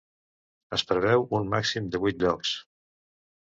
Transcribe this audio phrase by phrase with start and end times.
[0.77, 2.57] Es preveu un màxim de vuit llocs.